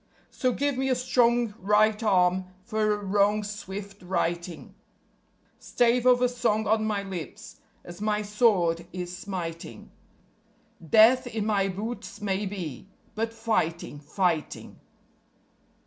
_So 0.31 0.57
give 0.57 0.79
me 0.79 0.89
a 0.89 0.95
strong 0.95 1.53
right 1.59 2.01
arm 2.01 2.45
for 2.63 2.91
a 2.93 2.97
wrong's 2.97 3.51
swift 3.51 4.01
righting; 4.01 4.73
Stave 5.59 6.07
of 6.07 6.23
a 6.23 6.27
song 6.27 6.65
on 6.65 6.85
my 6.85 7.03
lips 7.03 7.57
as 7.83 8.01
my 8.01 8.23
sword 8.23 8.87
is 8.91 9.15
smiting; 9.15 9.91
Death 10.83 11.27
in 11.27 11.45
my 11.45 11.67
boots 11.67 12.19
may 12.19 12.47
be, 12.47 12.89
but 13.13 13.31
fighting, 13.31 13.99
fighting. 13.99 14.79